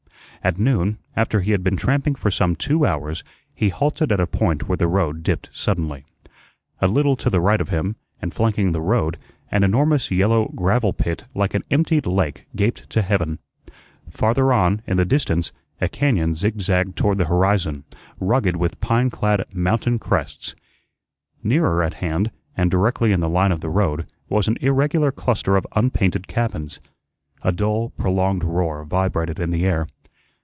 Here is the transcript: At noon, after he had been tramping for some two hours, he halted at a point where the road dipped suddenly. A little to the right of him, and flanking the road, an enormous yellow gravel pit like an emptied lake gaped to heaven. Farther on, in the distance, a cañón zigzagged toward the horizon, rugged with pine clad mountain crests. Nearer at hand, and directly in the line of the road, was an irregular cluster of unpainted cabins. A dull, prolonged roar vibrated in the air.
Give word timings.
At 0.43 0.57
noon, 0.57 0.97
after 1.15 1.41
he 1.41 1.51
had 1.51 1.63
been 1.63 1.77
tramping 1.77 2.15
for 2.15 2.31
some 2.31 2.55
two 2.55 2.83
hours, 2.83 3.23
he 3.53 3.69
halted 3.69 4.11
at 4.11 4.19
a 4.19 4.25
point 4.25 4.67
where 4.67 4.75
the 4.77 4.87
road 4.87 5.21
dipped 5.21 5.51
suddenly. 5.53 6.03
A 6.81 6.87
little 6.87 7.15
to 7.17 7.29
the 7.29 7.39
right 7.39 7.61
of 7.61 7.69
him, 7.69 7.95
and 8.23 8.33
flanking 8.33 8.71
the 8.71 8.81
road, 8.81 9.17
an 9.51 9.63
enormous 9.63 10.09
yellow 10.09 10.47
gravel 10.55 10.93
pit 10.93 11.25
like 11.35 11.53
an 11.53 11.63
emptied 11.69 12.07
lake 12.07 12.45
gaped 12.55 12.89
to 12.89 13.03
heaven. 13.03 13.37
Farther 14.09 14.51
on, 14.51 14.81
in 14.87 14.97
the 14.97 15.05
distance, 15.05 15.53
a 15.79 15.87
cañón 15.87 16.33
zigzagged 16.33 16.97
toward 16.97 17.19
the 17.19 17.25
horizon, 17.25 17.83
rugged 18.19 18.55
with 18.55 18.79
pine 18.81 19.11
clad 19.11 19.45
mountain 19.53 19.99
crests. 19.99 20.55
Nearer 21.43 21.83
at 21.83 21.93
hand, 21.93 22.31
and 22.57 22.71
directly 22.71 23.11
in 23.11 23.19
the 23.19 23.29
line 23.29 23.51
of 23.51 23.61
the 23.61 23.69
road, 23.69 24.07
was 24.27 24.47
an 24.47 24.57
irregular 24.59 25.11
cluster 25.11 25.55
of 25.55 25.67
unpainted 25.75 26.27
cabins. 26.27 26.79
A 27.43 27.51
dull, 27.51 27.91
prolonged 27.91 28.43
roar 28.43 28.83
vibrated 28.83 29.39
in 29.39 29.51
the 29.51 29.65
air. 29.67 29.85